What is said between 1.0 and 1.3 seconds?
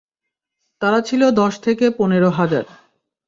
ছিল